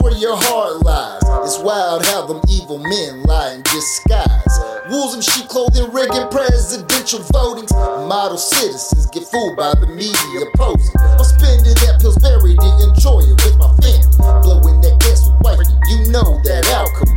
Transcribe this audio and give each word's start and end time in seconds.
where 0.00 0.12
your 0.16 0.36
heart 0.36 0.82
lies. 0.84 1.22
It's 1.44 1.58
wild 1.58 2.04
how 2.06 2.26
them 2.26 2.42
evil 2.48 2.78
men 2.78 3.22
lie 3.24 3.54
in 3.54 3.62
disguise. 3.62 4.54
Wolves 4.90 5.14
in 5.14 5.20
sheep 5.20 5.48
clothing, 5.48 5.90
rigging 5.92 6.28
presidential 6.28 7.20
votings. 7.32 7.70
Model 8.08 8.38
citizens 8.38 9.06
get 9.10 9.24
fooled 9.24 9.56
by 9.56 9.72
the 9.80 9.86
media 9.86 10.40
posing. 10.56 10.96
I'm 10.98 11.24
spending 11.24 11.76
that 11.86 12.00
Pillsbury 12.00 12.56
to 12.56 12.70
enjoy 12.88 13.24
it 13.24 13.36
with 13.44 13.56
my 13.56 13.70
family. 13.80 14.16
Blowing 14.42 14.80
that 14.82 14.98
gas 15.00 15.24
with 15.28 15.38
wifey, 15.40 15.68
you 15.92 16.12
know 16.12 16.40
that 16.44 16.64
outcome. 16.72 17.12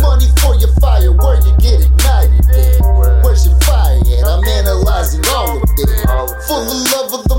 Money 0.00 0.28
for 0.40 0.56
your 0.56 0.72
fire, 0.80 1.12
where 1.12 1.40
you 1.40 1.52
get 1.60 1.84
ignited. 1.84 2.40
Where's 3.24 3.46
your 3.46 3.58
fire 3.64 4.00
And 4.00 4.24
I'm 4.24 4.44
analyzing 4.44 5.24
all 5.30 5.56
of 5.56 5.68
that. 5.84 6.44
Full 6.48 6.64
of 6.64 6.80
love 6.92 7.10
of 7.20 7.29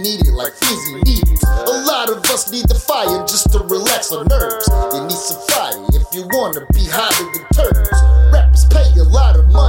need 0.00 0.26
it 0.26 0.32
like 0.32 0.54
fizzy 0.54 0.94
needles. 1.04 1.42
A 1.44 1.76
lot 1.84 2.08
of 2.08 2.24
us 2.32 2.50
need 2.50 2.66
the 2.68 2.74
fire 2.74 3.20
just 3.26 3.52
to 3.52 3.58
relax 3.60 4.12
our 4.12 4.24
nerves. 4.24 4.68
You 4.94 5.04
need 5.04 5.20
some 5.20 5.40
fire 5.52 5.76
if 5.92 6.08
you 6.14 6.26
wanna 6.32 6.64
be 6.72 6.88
hotter 6.88 7.28
than 7.36 7.44
turtles. 7.52 8.00
Rappers 8.32 8.64
pay 8.66 8.88
a 8.98 9.04
lot 9.04 9.36
of 9.36 9.48
money 9.48 9.59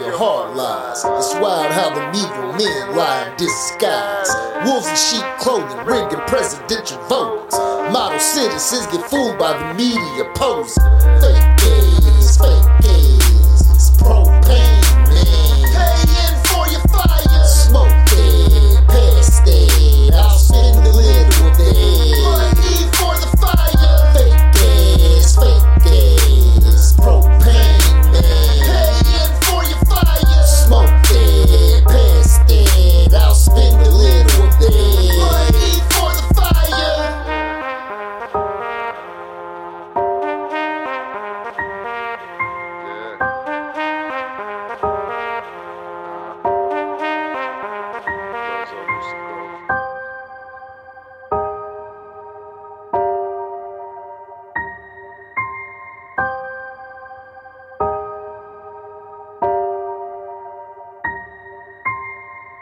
your 0.00 0.16
hard 0.16 0.56
lies. 0.56 1.04
It's 1.04 1.34
wild 1.34 1.72
how 1.72 1.90
the 1.94 2.04
evil 2.16 2.52
men 2.52 2.96
lie 2.96 3.28
in 3.30 3.36
disguise. 3.36 4.30
Wolves 4.64 4.88
in 4.88 4.96
sheep 4.96 5.26
clothing, 5.38 5.84
rigging 5.86 6.24
presidential 6.26 6.98
votes. 7.08 7.56
Model 7.92 8.18
citizens 8.18 8.86
get 8.86 9.08
fooled 9.08 9.38
by 9.38 9.56
the 9.56 9.74
media 9.74 10.24
posing. 10.34 10.82
Fake 11.20 11.56
gays, 11.58 12.36
fake 12.36 12.80
gays. 12.80 12.85